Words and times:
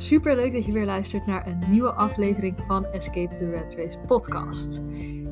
Super 0.00 0.36
leuk 0.36 0.52
dat 0.52 0.64
je 0.64 0.72
weer 0.72 0.84
luistert 0.84 1.26
naar 1.26 1.46
een 1.46 1.58
nieuwe 1.68 1.92
aflevering 1.92 2.56
van 2.66 2.84
Escape 2.84 3.34
the 3.34 3.50
Red 3.50 3.74
Race 3.74 3.98
podcast. 3.98 4.76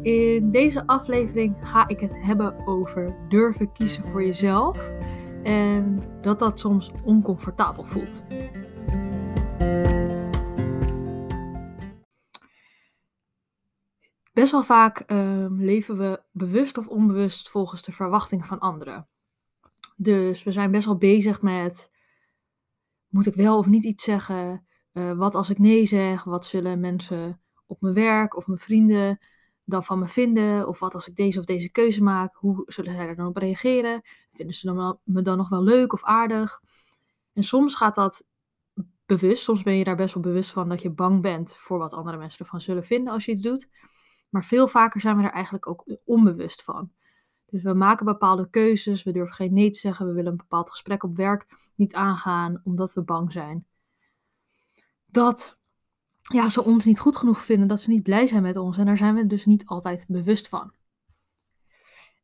In 0.03 0.51
deze 0.51 0.87
aflevering 0.87 1.57
ga 1.61 1.89
ik 1.89 2.01
het 2.01 2.13
hebben 2.15 2.67
over 2.67 3.17
durven 3.29 3.73
kiezen 3.73 4.05
voor 4.05 4.25
jezelf 4.25 4.93
en 5.43 6.03
dat 6.21 6.39
dat 6.39 6.61
soms 6.61 6.91
oncomfortabel 7.05 7.85
voelt. 7.85 8.25
Best 14.33 14.53
wel 14.53 14.65
vaak 14.65 14.99
ehm, 14.99 15.55
leven 15.55 15.99
we 15.99 16.23
bewust 16.33 16.79
of 16.79 16.89
onbewust 16.89 17.49
volgens 17.49 17.83
de 17.83 17.93
verwachtingen 17.93 18.47
van 18.47 18.59
anderen. 18.59 19.09
Dus 19.97 20.43
we 20.43 20.53
zijn 20.53 20.71
best 20.71 20.87
wel 20.87 20.99
bezig 20.99 21.43
met 21.43 21.91
moet 23.09 23.27
ik 23.27 23.35
wel 23.35 23.59
of 23.59 23.67
niet 23.67 23.85
iets 23.85 24.05
zeggen? 24.05 24.67
Uh, 24.93 25.13
wat 25.13 25.35
als 25.35 25.51
ik 25.51 25.59
nee 25.59 25.87
zeg? 25.87 26.25
Wat 26.25 26.47
zullen 26.47 26.81
mensen 26.81 27.41
op 27.67 27.81
mijn 27.81 27.95
werk 27.95 28.37
of 28.37 28.47
mijn 28.47 28.59
vrienden 28.59 29.19
dan 29.65 29.85
van 29.85 29.99
me 29.99 30.07
vinden? 30.07 30.69
Of 30.69 30.79
wat 30.79 30.95
als 30.95 31.09
ik 31.09 31.17
deze 31.17 31.39
of 31.39 31.45
deze 31.45 31.71
keuze 31.71 32.03
maak? 32.03 32.35
Hoe 32.35 32.63
zullen 32.67 32.93
zij 32.93 33.07
er 33.07 33.17
dan 33.17 33.27
op 33.27 33.37
reageren? 33.37 34.03
Vinden 34.33 34.55
ze 34.55 34.99
me 35.05 35.23
dan 35.23 35.37
nog 35.37 35.49
wel 35.49 35.63
leuk 35.63 35.93
of 35.93 36.03
aardig? 36.05 36.61
En 37.33 37.43
soms 37.43 37.75
gaat 37.75 37.95
dat 37.95 38.25
bewust. 39.07 39.43
Soms 39.43 39.63
ben 39.63 39.75
je 39.75 39.85
daar 39.85 39.97
best 39.97 40.15
wel 40.15 40.23
bewust 40.23 40.51
van 40.51 40.69
dat 40.69 40.83
je 40.83 40.91
bang 40.91 41.23
bent 41.23 41.57
voor 41.57 41.79
wat 41.79 41.93
andere 41.93 42.17
mensen 42.17 42.39
ervan 42.39 42.61
zullen 42.61 42.85
vinden 42.85 43.13
als 43.13 43.25
je 43.25 43.33
iets 43.33 43.43
doet. 43.43 43.69
Maar 44.29 44.45
veel 44.45 44.69
vaker 44.69 45.01
zijn 45.01 45.17
we 45.17 45.23
er 45.23 45.31
eigenlijk 45.31 45.67
ook 45.67 45.85
onbewust 46.05 46.63
van. 46.63 46.91
Dus 47.51 47.63
we 47.63 47.75
maken 47.75 48.07
bepaalde 48.07 48.51
keuzes, 48.51 49.03
we 49.03 49.13
durven 49.13 49.35
geen 49.35 49.55
nee 49.55 49.71
te 49.71 49.79
zeggen, 49.79 50.07
we 50.07 50.13
willen 50.13 50.31
een 50.31 50.37
bepaald 50.37 50.71
gesprek 50.71 51.03
op 51.03 51.17
werk 51.17 51.47
niet 51.75 51.95
aangaan 51.95 52.61
omdat 52.65 52.95
we 52.95 53.03
bang 53.03 53.33
zijn. 53.33 53.67
Dat 55.07 55.59
ja, 56.23 56.49
ze 56.49 56.65
ons 56.65 56.85
niet 56.85 56.99
goed 56.99 57.17
genoeg 57.17 57.39
vinden, 57.45 57.69
dat 57.69 57.81
ze 57.81 57.91
niet 57.91 58.03
blij 58.03 58.27
zijn 58.27 58.43
met 58.43 58.57
ons 58.57 58.79
en 58.79 58.87
daar 58.87 58.97
zijn 58.97 59.15
we 59.15 59.27
dus 59.27 59.45
niet 59.45 59.67
altijd 59.67 60.05
bewust 60.09 60.49
van. 60.49 60.73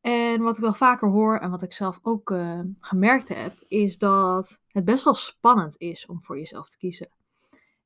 En 0.00 0.42
wat 0.42 0.56
ik 0.56 0.62
wel 0.62 0.74
vaker 0.74 1.08
hoor 1.08 1.36
en 1.36 1.50
wat 1.50 1.62
ik 1.62 1.72
zelf 1.72 1.98
ook 2.02 2.30
uh, 2.30 2.60
gemerkt 2.78 3.28
heb, 3.28 3.52
is 3.68 3.98
dat 3.98 4.58
het 4.66 4.84
best 4.84 5.04
wel 5.04 5.14
spannend 5.14 5.78
is 5.78 6.06
om 6.06 6.22
voor 6.22 6.38
jezelf 6.38 6.68
te 6.68 6.76
kiezen. 6.76 7.08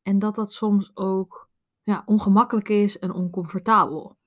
En 0.02 0.18
dat 0.18 0.34
dat 0.34 0.52
soms 0.52 0.90
ook 0.94 1.48
ja, 1.82 2.02
ongemakkelijk 2.06 2.68
is 2.68 2.98
en 2.98 3.12
oncomfortabel. 3.12 4.17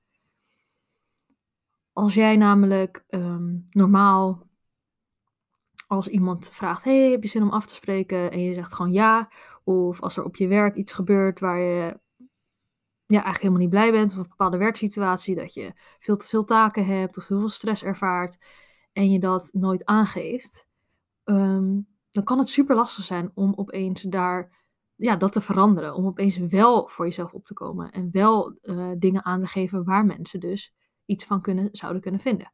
Als 1.93 2.13
jij 2.13 2.37
namelijk 2.37 3.03
um, 3.09 3.65
normaal, 3.69 4.47
als 5.87 6.07
iemand 6.07 6.49
vraagt: 6.49 6.83
Hey, 6.83 7.11
heb 7.11 7.23
je 7.23 7.29
zin 7.29 7.41
om 7.41 7.49
af 7.49 7.65
te 7.65 7.75
spreken? 7.75 8.31
En 8.31 8.41
je 8.41 8.53
zegt 8.53 8.73
gewoon 8.73 8.91
ja. 8.91 9.31
Of 9.63 10.01
als 10.01 10.17
er 10.17 10.23
op 10.23 10.35
je 10.35 10.47
werk 10.47 10.75
iets 10.75 10.91
gebeurt 10.91 11.39
waar 11.39 11.59
je 11.59 11.99
ja, 13.05 13.23
eigenlijk 13.23 13.41
helemaal 13.41 13.61
niet 13.61 13.69
blij 13.69 13.91
bent. 13.91 14.11
Of 14.11 14.17
een 14.17 14.29
bepaalde 14.29 14.57
werksituatie, 14.57 15.35
dat 15.35 15.53
je 15.53 15.73
veel 15.99 16.17
te 16.17 16.27
veel 16.27 16.43
taken 16.43 16.85
hebt 16.85 17.17
of 17.17 17.27
heel 17.27 17.39
veel 17.39 17.49
stress 17.49 17.83
ervaart. 17.83 18.37
En 18.93 19.11
je 19.11 19.19
dat 19.19 19.49
nooit 19.53 19.85
aangeeft. 19.85 20.67
Um, 21.23 21.87
dan 22.11 22.23
kan 22.23 22.37
het 22.37 22.49
super 22.49 22.75
lastig 22.75 23.03
zijn 23.03 23.31
om 23.33 23.53
opeens 23.55 24.01
daar 24.01 24.59
ja, 24.95 25.15
dat 25.15 25.31
te 25.31 25.41
veranderen. 25.41 25.95
Om 25.95 26.05
opeens 26.05 26.37
wel 26.37 26.87
voor 26.87 27.05
jezelf 27.05 27.33
op 27.33 27.45
te 27.45 27.53
komen. 27.53 27.91
En 27.91 28.11
wel 28.11 28.57
uh, 28.61 28.91
dingen 28.97 29.25
aan 29.25 29.39
te 29.39 29.47
geven 29.47 29.83
waar 29.83 30.05
mensen 30.05 30.39
dus 30.39 30.73
iets 31.11 31.25
van 31.25 31.41
kunnen, 31.41 31.69
zouden 31.71 32.01
kunnen 32.01 32.21
vinden. 32.21 32.51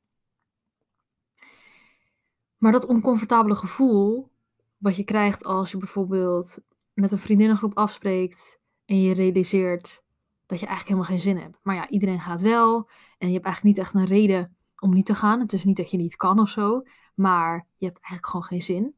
Maar 2.58 2.72
dat 2.72 2.86
oncomfortabele 2.86 3.56
gevoel, 3.56 4.32
wat 4.78 4.96
je 4.96 5.04
krijgt 5.04 5.44
als 5.44 5.72
je 5.72 5.78
bijvoorbeeld 5.78 6.60
met 6.94 7.12
een 7.12 7.18
vriendinnengroep 7.18 7.78
afspreekt 7.78 8.60
en 8.86 9.02
je 9.02 9.14
realiseert 9.14 10.04
dat 10.46 10.60
je 10.60 10.66
eigenlijk 10.66 10.98
helemaal 10.98 11.20
geen 11.20 11.34
zin 11.34 11.44
hebt. 11.44 11.60
Maar 11.64 11.76
ja, 11.76 11.90
iedereen 11.90 12.20
gaat 12.20 12.42
wel 12.42 12.90
en 13.18 13.28
je 13.28 13.34
hebt 13.34 13.46
eigenlijk 13.46 13.64
niet 13.64 13.78
echt 13.78 13.94
een 13.94 14.06
reden 14.06 14.58
om 14.80 14.94
niet 14.94 15.06
te 15.06 15.16
gaan. 15.16 15.40
Het 15.40 15.54
is 15.54 15.64
niet 15.64 15.78
dat 15.78 15.92
je 15.92 15.98
niet 15.98 16.16
kan 16.16 16.40
of 16.40 16.50
zo, 16.50 16.82
maar 17.16 17.68
je 17.78 17.86
hebt 17.86 18.00
eigenlijk 18.00 18.26
gewoon 18.26 18.44
geen 18.46 18.62
zin. 18.62 18.96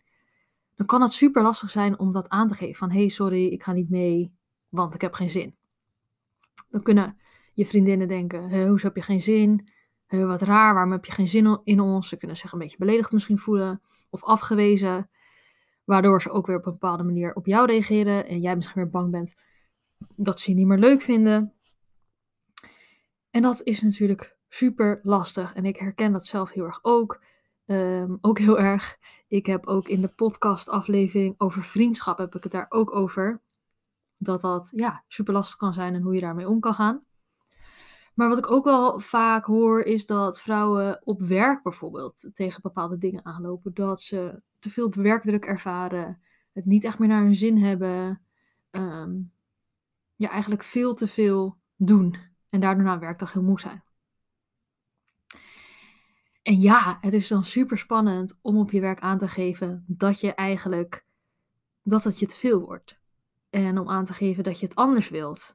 Dan 0.75 0.85
kan 0.85 1.01
het 1.01 1.13
super 1.13 1.41
lastig 1.41 1.69
zijn 1.69 1.99
om 1.99 2.11
dat 2.11 2.29
aan 2.29 2.47
te 2.47 2.53
geven 2.53 2.75
van 2.75 2.91
hey, 2.91 3.07
sorry, 3.07 3.45
ik 3.45 3.63
ga 3.63 3.71
niet 3.71 3.89
mee, 3.89 4.33
want 4.69 4.93
ik 4.93 5.01
heb 5.01 5.13
geen 5.13 5.29
zin. 5.29 5.55
Dan 6.69 6.81
kunnen 6.81 7.17
je 7.59 7.65
vriendinnen 7.65 8.07
denken, 8.07 8.67
hoezo 8.67 8.87
heb 8.87 8.95
je 8.95 9.01
geen 9.01 9.21
zin? 9.21 9.69
wat 10.07 10.41
raar, 10.41 10.73
waarom 10.73 10.91
heb 10.91 11.05
je 11.05 11.11
geen 11.11 11.27
zin 11.27 11.59
in 11.63 11.79
ons? 11.79 12.09
Ze 12.09 12.17
kunnen 12.17 12.37
zich 12.37 12.51
een 12.51 12.59
beetje 12.59 12.77
beledigd 12.77 13.11
misschien 13.11 13.39
voelen 13.39 13.81
of 14.09 14.23
afgewezen. 14.23 15.09
Waardoor 15.83 16.21
ze 16.21 16.29
ook 16.29 16.47
weer 16.47 16.57
op 16.57 16.65
een 16.65 16.71
bepaalde 16.71 17.03
manier 17.03 17.33
op 17.33 17.45
jou 17.45 17.65
reageren. 17.65 18.27
En 18.27 18.39
jij 18.39 18.55
misschien 18.55 18.81
weer 18.81 18.91
bang 18.91 19.11
bent 19.11 19.33
dat 20.15 20.39
ze 20.39 20.51
je 20.51 20.57
niet 20.57 20.67
meer 20.67 20.77
leuk 20.77 21.01
vinden. 21.01 21.53
En 23.29 23.41
dat 23.41 23.61
is 23.63 23.81
natuurlijk 23.81 24.37
super 24.47 24.99
lastig. 25.03 25.53
En 25.53 25.65
ik 25.65 25.77
herken 25.77 26.11
dat 26.11 26.25
zelf 26.25 26.51
heel 26.51 26.65
erg 26.65 26.79
ook. 26.81 27.23
Um, 27.65 28.17
ook 28.21 28.39
heel 28.39 28.59
erg. 28.59 28.97
Ik 29.27 29.45
heb 29.45 29.65
ook 29.65 29.87
in 29.87 30.01
de 30.01 30.07
podcast 30.07 30.69
aflevering 30.69 31.35
over 31.37 31.63
vriendschap 31.63 32.17
heb 32.17 32.35
ik 32.35 32.43
het 32.43 32.51
daar 32.51 32.65
ook 32.69 32.95
over. 32.95 33.41
Dat 34.17 34.41
dat 34.41 34.71
ja, 34.75 35.03
super 35.07 35.33
lastig 35.33 35.57
kan 35.57 35.73
zijn 35.73 35.93
en 35.93 36.01
hoe 36.01 36.13
je 36.13 36.21
daarmee 36.21 36.49
om 36.49 36.59
kan 36.59 36.73
gaan. 36.73 37.07
Maar 38.19 38.29
wat 38.29 38.37
ik 38.37 38.51
ook 38.51 38.63
wel 38.63 38.99
vaak 38.99 39.45
hoor, 39.45 39.81
is 39.81 40.05
dat 40.05 40.41
vrouwen 40.41 41.01
op 41.03 41.21
werk 41.21 41.63
bijvoorbeeld 41.63 42.29
tegen 42.33 42.61
bepaalde 42.61 42.97
dingen 42.97 43.25
aanlopen. 43.25 43.73
Dat 43.73 44.01
ze 44.01 44.41
te 44.59 44.69
veel 44.69 44.89
werkdruk 44.89 45.45
ervaren, 45.45 46.21
het 46.53 46.65
niet 46.65 46.83
echt 46.83 46.99
meer 46.99 47.07
naar 47.07 47.23
hun 47.23 47.35
zin 47.35 47.57
hebben. 47.57 48.21
Um, 48.71 49.31
ja, 50.15 50.29
eigenlijk 50.29 50.63
veel 50.63 50.93
te 50.93 51.07
veel 51.07 51.57
doen. 51.75 52.15
En 52.49 52.59
daardoor 52.59 52.83
na 52.83 52.93
een 52.93 52.99
werkdag 52.99 53.33
heel 53.33 53.43
moe 53.43 53.59
zijn. 53.59 53.83
En 56.41 56.59
ja, 56.59 56.97
het 57.01 57.13
is 57.13 57.27
dan 57.27 57.43
super 57.43 57.77
spannend 57.77 58.37
om 58.41 58.57
op 58.57 58.71
je 58.71 58.81
werk 58.81 58.99
aan 58.99 59.17
te 59.17 59.27
geven 59.27 59.83
dat 59.87 60.19
je 60.19 60.33
eigenlijk 60.33 61.05
dat 61.83 62.03
het 62.03 62.19
je 62.19 62.25
te 62.25 62.35
veel 62.35 62.59
wordt. 62.59 62.99
En 63.49 63.77
om 63.77 63.89
aan 63.89 64.05
te 64.05 64.13
geven 64.13 64.43
dat 64.43 64.59
je 64.59 64.65
het 64.65 64.75
anders 64.75 65.09
wilt. 65.09 65.53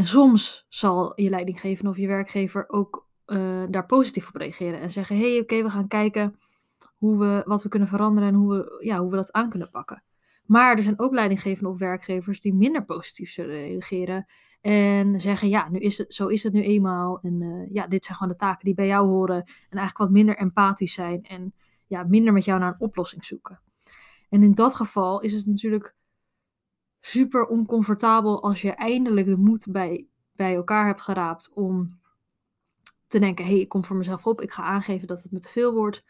En 0.00 0.06
soms 0.06 0.66
zal 0.68 1.12
je 1.20 1.30
leidinggever 1.30 1.88
of 1.88 1.96
je 1.96 2.06
werkgever 2.06 2.64
ook 2.68 3.08
uh, 3.26 3.62
daar 3.70 3.86
positief 3.86 4.28
op 4.28 4.34
reageren 4.34 4.80
en 4.80 4.90
zeggen: 4.90 5.18
hey, 5.18 5.40
oké, 5.40 5.62
we 5.62 5.70
gaan 5.70 5.88
kijken 5.88 6.38
hoe 6.96 7.18
we, 7.18 7.42
wat 7.44 7.62
we 7.62 7.68
kunnen 7.68 7.88
veranderen 7.88 8.28
en 8.28 8.34
hoe 8.34 8.56
we, 8.56 8.84
ja, 8.84 8.98
hoe 8.98 9.10
we 9.10 9.16
dat 9.16 9.32
aan 9.32 9.50
kunnen 9.50 9.70
pakken. 9.70 10.02
Maar 10.44 10.76
er 10.76 10.82
zijn 10.82 10.98
ook 10.98 11.12
leidinggevenden 11.12 11.72
of 11.72 11.78
werkgevers 11.78 12.40
die 12.40 12.54
minder 12.54 12.84
positief 12.84 13.30
zullen 13.30 13.54
reageren 13.54 14.26
en 14.60 15.20
zeggen: 15.20 15.48
ja, 15.48 15.68
nu 15.68 15.78
is 15.78 15.98
het, 15.98 16.14
zo 16.14 16.26
is 16.26 16.42
het 16.42 16.52
nu 16.52 16.62
eenmaal. 16.62 17.18
En 17.22 17.40
uh, 17.40 17.68
ja, 17.72 17.86
dit 17.86 18.04
zijn 18.04 18.16
gewoon 18.16 18.32
de 18.32 18.38
taken 18.38 18.64
die 18.64 18.74
bij 18.74 18.86
jou 18.86 19.08
horen. 19.08 19.36
En 19.44 19.78
eigenlijk 19.78 19.98
wat 19.98 20.10
minder 20.10 20.36
empathisch 20.36 20.94
zijn 20.94 21.22
en 21.22 21.54
ja, 21.86 22.02
minder 22.02 22.32
met 22.32 22.44
jou 22.44 22.60
naar 22.60 22.72
een 22.72 22.80
oplossing 22.80 23.24
zoeken. 23.24 23.60
En 24.28 24.42
in 24.42 24.54
dat 24.54 24.74
geval 24.74 25.20
is 25.20 25.32
het 25.32 25.46
natuurlijk 25.46 25.94
super 27.00 27.46
oncomfortabel 27.46 28.42
als 28.42 28.62
je 28.62 28.70
eindelijk 28.70 29.26
de 29.26 29.36
moed 29.36 29.66
bij, 29.70 30.06
bij 30.32 30.54
elkaar 30.54 30.86
hebt 30.86 31.00
geraapt 31.00 31.50
om 31.52 31.98
te 33.06 33.18
denken: 33.18 33.44
hé, 33.44 33.50
hey, 33.50 33.60
ik 33.60 33.68
kom 33.68 33.84
voor 33.84 33.96
mezelf 33.96 34.26
op, 34.26 34.40
ik 34.40 34.52
ga 34.52 34.62
aangeven 34.62 35.08
dat 35.08 35.22
het 35.22 35.32
me 35.32 35.38
te 35.38 35.48
veel 35.48 35.74
wordt. 35.74 36.04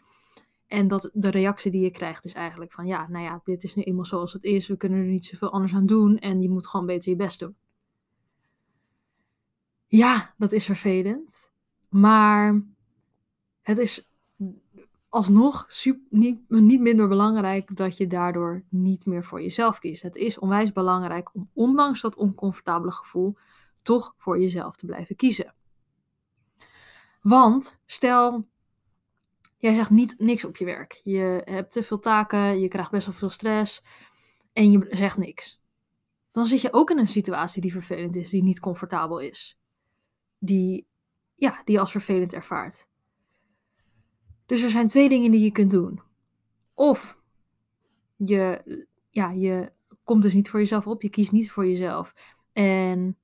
En 0.66 0.88
dat 0.88 1.10
de 1.12 1.28
reactie 1.28 1.70
die 1.70 1.82
je 1.82 1.90
krijgt 1.90 2.24
is 2.24 2.32
eigenlijk 2.32 2.72
van: 2.72 2.86
ja, 2.86 3.08
nou 3.08 3.24
ja, 3.24 3.40
dit 3.44 3.62
is 3.62 3.74
nu 3.74 3.82
eenmaal 3.82 4.04
zoals 4.04 4.32
het 4.32 4.44
is, 4.44 4.68
we 4.68 4.76
kunnen 4.76 4.98
er 4.98 5.04
niet 5.04 5.24
zoveel 5.24 5.52
anders 5.52 5.74
aan 5.74 5.86
doen 5.86 6.18
en 6.18 6.42
je 6.42 6.50
moet 6.50 6.68
gewoon 6.68 6.86
beter 6.86 7.10
je 7.10 7.16
best 7.16 7.38
doen. 7.38 7.56
Ja, 9.86 10.34
dat 10.38 10.52
is 10.52 10.64
vervelend, 10.64 11.50
maar 11.88 12.62
het 13.60 13.78
is 13.78 14.09
alsnog 15.10 15.64
super, 15.68 16.02
niet, 16.10 16.40
niet 16.48 16.80
minder 16.80 17.08
belangrijk 17.08 17.76
dat 17.76 17.96
je 17.96 18.06
daardoor 18.06 18.64
niet 18.68 19.06
meer 19.06 19.24
voor 19.24 19.42
jezelf 19.42 19.78
kiest. 19.78 20.02
Het 20.02 20.16
is 20.16 20.38
onwijs 20.38 20.72
belangrijk 20.72 21.34
om, 21.34 21.50
ondanks 21.52 22.00
dat 22.00 22.14
oncomfortabele 22.14 22.92
gevoel, 22.92 23.36
toch 23.82 24.14
voor 24.16 24.40
jezelf 24.40 24.76
te 24.76 24.86
blijven 24.86 25.16
kiezen. 25.16 25.54
Want 27.22 27.80
stel, 27.86 28.48
jij 29.56 29.72
zegt 29.72 29.90
niet 29.90 30.14
niks 30.18 30.44
op 30.44 30.56
je 30.56 30.64
werk. 30.64 31.00
Je 31.02 31.42
hebt 31.44 31.72
te 31.72 31.82
veel 31.82 31.98
taken, 31.98 32.60
je 32.60 32.68
krijgt 32.68 32.90
best 32.90 33.06
wel 33.06 33.14
veel 33.14 33.30
stress 33.30 33.84
en 34.52 34.70
je 34.70 34.86
zegt 34.90 35.16
niks. 35.16 35.62
Dan 36.30 36.46
zit 36.46 36.60
je 36.60 36.72
ook 36.72 36.90
in 36.90 36.98
een 36.98 37.08
situatie 37.08 37.62
die 37.62 37.72
vervelend 37.72 38.16
is, 38.16 38.30
die 38.30 38.42
niet 38.42 38.60
comfortabel 38.60 39.18
is. 39.18 39.58
Die, 40.38 40.86
ja, 41.34 41.60
die 41.64 41.74
je 41.74 41.80
als 41.80 41.90
vervelend 41.90 42.32
ervaart. 42.32 42.88
Dus 44.50 44.62
er 44.62 44.70
zijn 44.70 44.88
twee 44.88 45.08
dingen 45.08 45.30
die 45.30 45.40
je 45.40 45.50
kunt 45.50 45.70
doen. 45.70 46.00
Of 46.74 47.18
je, 48.16 48.62
ja, 49.10 49.30
je 49.30 49.72
komt 50.04 50.22
dus 50.22 50.34
niet 50.34 50.50
voor 50.50 50.60
jezelf 50.60 50.86
op, 50.86 51.02
je 51.02 51.08
kiest 51.08 51.32
niet 51.32 51.50
voor 51.50 51.66
jezelf. 51.66 52.14
En 52.52 53.18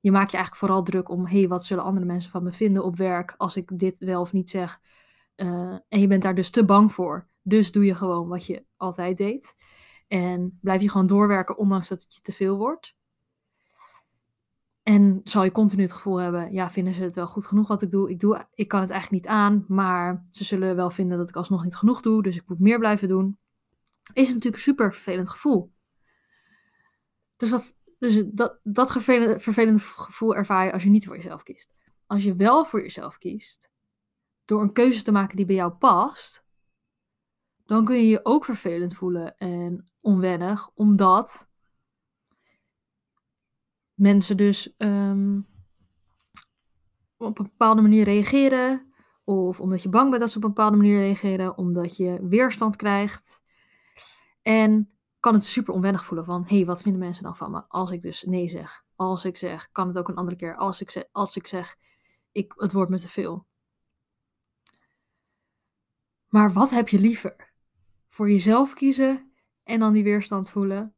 je 0.00 0.10
maakt 0.10 0.30
je 0.30 0.36
eigenlijk 0.36 0.56
vooral 0.56 0.82
druk 0.82 1.08
om, 1.08 1.26
hé, 1.26 1.38
hey, 1.38 1.48
wat 1.48 1.64
zullen 1.64 1.84
andere 1.84 2.06
mensen 2.06 2.30
van 2.30 2.42
me 2.42 2.52
vinden 2.52 2.84
op 2.84 2.96
werk 2.96 3.34
als 3.36 3.56
ik 3.56 3.78
dit 3.78 3.98
wel 3.98 4.20
of 4.20 4.32
niet 4.32 4.50
zeg. 4.50 4.80
Uh, 5.36 5.76
en 5.88 6.00
je 6.00 6.06
bent 6.06 6.22
daar 6.22 6.34
dus 6.34 6.50
te 6.50 6.64
bang 6.64 6.92
voor. 6.92 7.28
Dus 7.42 7.72
doe 7.72 7.84
je 7.84 7.94
gewoon 7.94 8.28
wat 8.28 8.46
je 8.46 8.64
altijd 8.76 9.16
deed. 9.16 9.54
En 10.08 10.58
blijf 10.60 10.82
je 10.82 10.90
gewoon 10.90 11.06
doorwerken, 11.06 11.58
ondanks 11.58 11.88
dat 11.88 12.02
het 12.02 12.14
je 12.14 12.20
te 12.20 12.32
veel 12.32 12.56
wordt. 12.56 12.96
En 14.88 15.20
zal 15.24 15.44
je 15.44 15.50
continu 15.50 15.82
het 15.82 15.92
gevoel 15.92 16.16
hebben, 16.16 16.52
ja, 16.52 16.70
vinden 16.70 16.94
ze 16.94 17.02
het 17.02 17.14
wel 17.14 17.26
goed 17.26 17.46
genoeg 17.46 17.68
wat 17.68 17.82
ik 17.82 17.90
doe? 17.90 18.10
Ik, 18.10 18.20
doe, 18.20 18.46
ik 18.54 18.68
kan 18.68 18.80
het 18.80 18.90
eigenlijk 18.90 19.22
niet 19.22 19.32
aan, 19.32 19.64
maar 19.68 20.26
ze 20.30 20.44
zullen 20.44 20.76
wel 20.76 20.90
vinden 20.90 21.18
dat 21.18 21.28
ik 21.28 21.36
alsnog 21.36 21.64
niet 21.64 21.76
genoeg 21.76 22.00
doe, 22.00 22.22
dus 22.22 22.36
ik 22.36 22.48
moet 22.48 22.60
meer 22.60 22.78
blijven 22.78 23.08
doen. 23.08 23.38
Is 24.12 24.28
natuurlijk 24.28 24.56
een 24.56 24.60
super 24.60 24.92
vervelend 24.92 25.28
gevoel. 25.28 25.72
Dus 27.36 27.50
dat, 27.50 27.76
dus 27.98 28.24
dat, 28.26 28.60
dat 28.62 28.92
vervelende, 28.92 29.78
gevoel 29.78 30.36
ervaar 30.36 30.64
je 30.64 30.72
als 30.72 30.82
je 30.82 30.90
niet 30.90 31.06
voor 31.06 31.16
jezelf 31.16 31.42
kiest. 31.42 31.74
Als 32.06 32.24
je 32.24 32.34
wel 32.34 32.64
voor 32.64 32.80
jezelf 32.80 33.18
kiest, 33.18 33.70
door 34.44 34.62
een 34.62 34.72
keuze 34.72 35.02
te 35.02 35.12
maken 35.12 35.36
die 35.36 35.46
bij 35.46 35.54
jou 35.54 35.72
past, 35.72 36.44
dan 37.64 37.84
kun 37.84 37.96
je 37.96 38.08
je 38.08 38.24
ook 38.24 38.44
vervelend 38.44 38.94
voelen 38.94 39.36
en 39.36 39.90
onwennig, 40.00 40.70
omdat 40.74 41.48
mensen 43.98 44.36
dus 44.36 44.74
um, 44.78 45.46
op 47.16 47.38
een 47.38 47.44
bepaalde 47.44 47.82
manier 47.82 48.04
reageren, 48.04 48.92
of 49.24 49.60
omdat 49.60 49.82
je 49.82 49.88
bang 49.88 50.08
bent 50.08 50.20
dat 50.20 50.30
ze 50.30 50.36
op 50.36 50.42
een 50.42 50.48
bepaalde 50.48 50.76
manier 50.76 50.98
reageren, 50.98 51.58
omdat 51.58 51.96
je 51.96 52.26
weerstand 52.28 52.76
krijgt. 52.76 53.42
En 54.42 54.90
kan 55.20 55.34
het 55.34 55.44
super 55.44 55.74
onwennig 55.74 56.04
voelen 56.04 56.26
van, 56.26 56.44
hé, 56.46 56.56
hey, 56.56 56.66
wat 56.66 56.82
vinden 56.82 57.00
mensen 57.00 57.24
dan 57.24 57.36
van 57.36 57.50
me 57.50 57.64
als 57.68 57.90
ik 57.90 58.00
dus 58.02 58.22
nee 58.22 58.48
zeg? 58.48 58.84
Als 58.96 59.24
ik 59.24 59.36
zeg, 59.36 59.70
kan 59.72 59.86
het 59.86 59.98
ook 59.98 60.08
een 60.08 60.16
andere 60.16 60.36
keer, 60.36 60.56
als 60.56 60.80
ik 60.80 60.90
zeg, 60.90 61.04
als 61.12 61.36
ik 61.36 61.46
zeg 61.46 61.76
ik, 62.32 62.54
het 62.56 62.72
wordt 62.72 62.90
me 62.90 62.98
te 62.98 63.08
veel. 63.08 63.46
Maar 66.28 66.52
wat 66.52 66.70
heb 66.70 66.88
je 66.88 66.98
liever? 66.98 67.52
Voor 68.06 68.30
jezelf 68.30 68.74
kiezen 68.74 69.32
en 69.62 69.78
dan 69.78 69.92
die 69.92 70.04
weerstand 70.04 70.50
voelen? 70.50 70.94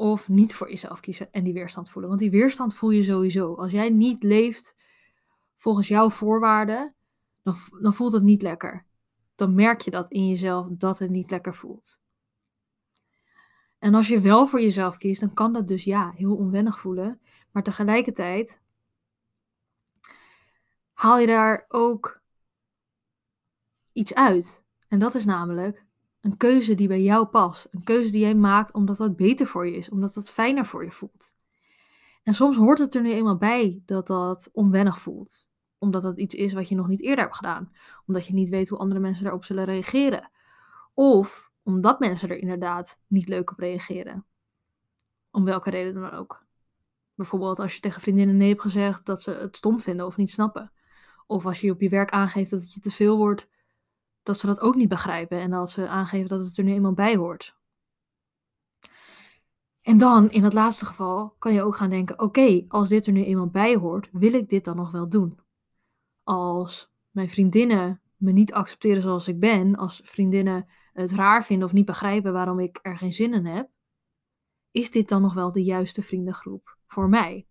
Of 0.00 0.28
niet 0.28 0.54
voor 0.54 0.70
jezelf 0.70 1.00
kiezen 1.00 1.32
en 1.32 1.44
die 1.44 1.52
weerstand 1.52 1.90
voelen? 1.90 2.10
Want 2.10 2.22
die 2.22 2.30
weerstand 2.30 2.74
voel 2.74 2.90
je 2.90 3.02
sowieso. 3.02 3.54
Als 3.54 3.72
jij 3.72 3.90
niet 3.90 4.22
leeft 4.22 4.74
volgens 5.56 5.88
jouw 5.88 6.10
voorwaarden, 6.10 6.94
dan, 7.42 7.56
dan 7.80 7.94
voelt 7.94 8.12
het 8.12 8.22
niet 8.22 8.42
lekker. 8.42 8.86
Dan 9.34 9.54
merk 9.54 9.80
je 9.80 9.90
dat 9.90 10.10
in 10.10 10.28
jezelf 10.28 10.66
dat 10.70 10.98
het 10.98 11.10
niet 11.10 11.30
lekker 11.30 11.54
voelt. 11.54 12.00
En 13.78 13.94
als 13.94 14.08
je 14.08 14.20
wel 14.20 14.46
voor 14.46 14.60
jezelf 14.60 14.96
kiest, 14.96 15.20
dan 15.20 15.34
kan 15.34 15.52
dat 15.52 15.68
dus 15.68 15.84
ja, 15.84 16.12
heel 16.16 16.36
onwennig 16.36 16.80
voelen. 16.80 17.20
Maar 17.50 17.62
tegelijkertijd 17.62 18.60
haal 20.92 21.18
je 21.18 21.26
daar 21.26 21.64
ook 21.68 22.20
iets 23.92 24.14
uit. 24.14 24.62
En 24.88 24.98
dat 24.98 25.14
is 25.14 25.24
namelijk 25.24 25.84
een 26.20 26.36
keuze 26.36 26.74
die 26.74 26.88
bij 26.88 27.02
jou 27.02 27.26
past. 27.26 27.68
Een 27.70 27.84
keuze 27.84 28.10
die 28.10 28.20
jij 28.20 28.34
maakt 28.34 28.72
omdat 28.72 28.96
dat 28.96 29.16
beter 29.16 29.46
voor 29.46 29.66
je 29.66 29.76
is, 29.76 29.88
omdat 29.88 30.14
dat 30.14 30.30
fijner 30.30 30.66
voor 30.66 30.84
je 30.84 30.92
voelt. 30.92 31.34
En 32.22 32.34
soms 32.34 32.56
hoort 32.56 32.78
het 32.78 32.94
er 32.94 33.02
nu 33.02 33.12
eenmaal 33.12 33.36
bij 33.36 33.82
dat 33.86 34.06
dat 34.06 34.48
onwennig 34.52 35.00
voelt. 35.00 35.48
Omdat 35.78 36.02
dat 36.02 36.18
iets 36.18 36.34
is 36.34 36.52
wat 36.52 36.68
je 36.68 36.74
nog 36.74 36.86
niet 36.86 37.02
eerder 37.02 37.24
hebt 37.24 37.36
gedaan. 37.36 37.72
Omdat 38.06 38.26
je 38.26 38.34
niet 38.34 38.48
weet 38.48 38.68
hoe 38.68 38.78
andere 38.78 39.00
mensen 39.00 39.24
daarop 39.24 39.44
zullen 39.44 39.64
reageren. 39.64 40.30
Of 40.94 41.50
omdat 41.62 42.00
mensen 42.00 42.28
er 42.28 42.36
inderdaad 42.36 42.98
niet 43.06 43.28
leuk 43.28 43.50
op 43.50 43.58
reageren. 43.58 44.24
Om 45.30 45.44
welke 45.44 45.70
reden 45.70 45.94
dan 45.94 46.10
ook. 46.10 46.44
Bijvoorbeeld 47.14 47.58
als 47.58 47.74
je 47.74 47.80
tegen 47.80 48.00
vriendinnen 48.00 48.36
nee 48.36 48.48
hebt 48.48 48.60
gezegd 48.60 49.06
dat 49.06 49.22
ze 49.22 49.30
het 49.30 49.56
stom 49.56 49.80
vinden 49.80 50.06
of 50.06 50.16
niet 50.16 50.30
snappen. 50.30 50.72
Of 51.26 51.46
als 51.46 51.60
je 51.60 51.70
op 51.70 51.80
je 51.80 51.88
werk 51.88 52.10
aangeeft 52.10 52.50
dat 52.50 52.60
het 52.60 52.72
je 52.72 52.80
te 52.80 52.90
veel 52.90 53.16
wordt, 53.16 53.48
dat 54.22 54.38
ze 54.38 54.46
dat 54.46 54.60
ook 54.60 54.74
niet 54.74 54.88
begrijpen 54.88 55.38
en 55.38 55.50
dat 55.50 55.70
ze 55.70 55.88
aangeven 55.88 56.28
dat 56.28 56.44
het 56.44 56.58
er 56.58 56.64
nu 56.64 56.72
eenmaal 56.72 56.92
bij 56.92 57.16
hoort. 57.16 57.58
En 59.82 59.98
dan, 59.98 60.30
in 60.30 60.44
het 60.44 60.52
laatste 60.52 60.84
geval, 60.84 61.34
kan 61.38 61.52
je 61.52 61.62
ook 61.62 61.76
gaan 61.76 61.90
denken: 61.90 62.18
oké, 62.18 62.64
als 62.68 62.88
dit 62.88 63.06
er 63.06 63.12
nu 63.12 63.24
eenmaal 63.24 63.48
bij 63.48 63.76
hoort, 63.76 64.08
wil 64.12 64.32
ik 64.32 64.48
dit 64.48 64.64
dan 64.64 64.76
nog 64.76 64.90
wel 64.90 65.08
doen? 65.08 65.38
Als 66.22 66.92
mijn 67.10 67.28
vriendinnen 67.28 68.00
me 68.16 68.32
niet 68.32 68.52
accepteren 68.52 69.02
zoals 69.02 69.28
ik 69.28 69.40
ben, 69.40 69.76
als 69.76 70.00
vriendinnen 70.04 70.68
het 70.92 71.12
raar 71.12 71.44
vinden 71.44 71.66
of 71.66 71.72
niet 71.72 71.86
begrijpen 71.86 72.32
waarom 72.32 72.60
ik 72.60 72.78
er 72.82 72.98
geen 72.98 73.12
zin 73.12 73.34
in 73.34 73.46
heb, 73.46 73.70
is 74.70 74.90
dit 74.90 75.08
dan 75.08 75.22
nog 75.22 75.34
wel 75.34 75.52
de 75.52 75.62
juiste 75.62 76.02
vriendengroep 76.02 76.78
voor 76.86 77.08
mij? 77.08 77.46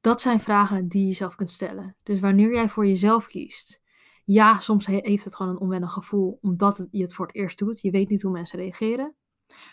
Dat 0.00 0.20
zijn 0.20 0.40
vragen 0.40 0.88
die 0.88 1.06
je 1.06 1.12
zelf 1.12 1.34
kunt 1.34 1.50
stellen. 1.50 1.96
Dus 2.02 2.20
wanneer 2.20 2.52
jij 2.52 2.68
voor 2.68 2.86
jezelf 2.86 3.26
kiest, 3.26 3.82
ja, 4.24 4.58
soms 4.58 4.86
heeft 4.86 5.24
het 5.24 5.36
gewoon 5.36 5.52
een 5.52 5.60
onwennig 5.60 5.92
gevoel 5.92 6.38
omdat 6.40 6.86
je 6.90 7.02
het 7.02 7.14
voor 7.14 7.26
het 7.26 7.34
eerst 7.34 7.58
doet. 7.58 7.80
Je 7.80 7.90
weet 7.90 8.08
niet 8.08 8.22
hoe 8.22 8.32
mensen 8.32 8.58
reageren. 8.58 9.14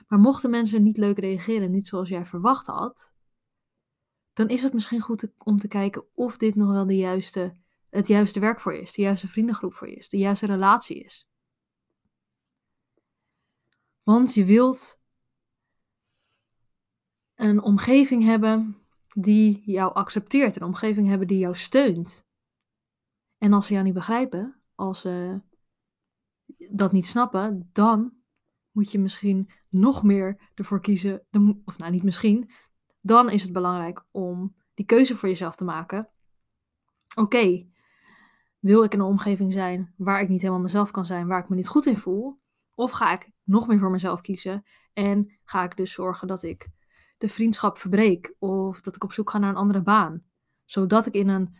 Maar 0.07 0.19
mochten 0.19 0.49
mensen 0.49 0.83
niet 0.83 0.97
leuk 0.97 1.19
reageren, 1.19 1.71
niet 1.71 1.87
zoals 1.87 2.09
jij 2.09 2.25
verwacht 2.25 2.67
had, 2.67 3.13
dan 4.33 4.47
is 4.47 4.63
het 4.63 4.73
misschien 4.73 5.01
goed 5.01 5.31
om 5.37 5.57
te 5.57 5.67
kijken 5.67 6.05
of 6.13 6.37
dit 6.37 6.55
nog 6.55 6.71
wel 6.71 6.85
de 6.85 6.95
juiste, 6.95 7.55
het 7.89 8.07
juiste 8.07 8.39
werk 8.39 8.59
voor 8.59 8.73
je 8.73 8.81
is, 8.81 8.91
de 8.91 9.01
juiste 9.01 9.27
vriendengroep 9.27 9.73
voor 9.73 9.89
je 9.89 9.95
is, 9.95 10.09
de 10.09 10.17
juiste 10.17 10.45
relatie 10.45 11.03
is. 11.03 11.29
Want 14.03 14.33
je 14.33 14.45
wilt 14.45 14.99
een 17.35 17.61
omgeving 17.61 18.23
hebben 18.23 18.77
die 19.13 19.61
jou 19.65 19.93
accepteert, 19.93 20.55
een 20.55 20.63
omgeving 20.63 21.07
hebben 21.07 21.27
die 21.27 21.37
jou 21.37 21.55
steunt. 21.55 22.25
En 23.41 23.53
als 23.53 23.65
ze 23.65 23.73
jou 23.73 23.85
niet 23.85 23.93
begrijpen, 23.93 24.61
als 24.75 25.01
ze 25.01 25.41
dat 26.69 26.91
niet 26.91 27.05
snappen, 27.05 27.69
dan 27.71 28.13
moet 28.71 28.91
je 28.91 28.99
misschien 28.99 29.51
nog 29.69 30.03
meer 30.03 30.51
ervoor 30.55 30.81
kiezen, 30.81 31.25
of 31.65 31.77
nou 31.77 31.91
niet 31.91 32.03
misschien, 32.03 32.51
dan 32.99 33.29
is 33.29 33.41
het 33.41 33.51
belangrijk 33.51 34.05
om 34.11 34.55
die 34.73 34.85
keuze 34.85 35.15
voor 35.15 35.29
jezelf 35.29 35.55
te 35.55 35.63
maken. 35.63 36.09
Oké, 37.15 37.67
wil 38.59 38.83
ik 38.83 38.93
in 38.93 38.99
een 38.99 39.05
omgeving 39.05 39.53
zijn 39.53 39.93
waar 39.97 40.21
ik 40.21 40.29
niet 40.29 40.41
helemaal 40.41 40.61
mezelf 40.61 40.91
kan 40.91 41.05
zijn, 41.05 41.27
waar 41.27 41.43
ik 41.43 41.49
me 41.49 41.55
niet 41.55 41.67
goed 41.67 41.85
in 41.85 41.97
voel? 41.97 42.39
Of 42.73 42.91
ga 42.91 43.13
ik 43.13 43.31
nog 43.43 43.67
meer 43.67 43.79
voor 43.79 43.91
mezelf 43.91 44.21
kiezen 44.21 44.63
en 44.93 45.39
ga 45.43 45.63
ik 45.63 45.77
dus 45.77 45.91
zorgen 45.91 46.27
dat 46.27 46.43
ik 46.43 46.69
de 47.17 47.29
vriendschap 47.29 47.77
verbreek 47.77 48.35
of 48.39 48.81
dat 48.81 48.95
ik 48.95 49.03
op 49.03 49.13
zoek 49.13 49.29
ga 49.29 49.37
naar 49.37 49.49
een 49.49 49.55
andere 49.55 49.81
baan. 49.81 50.23
Zodat 50.65 51.05
ik 51.05 51.13
in 51.13 51.27
een 51.27 51.59